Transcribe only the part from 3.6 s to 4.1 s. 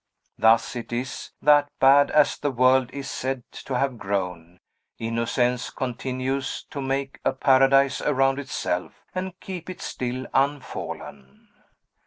have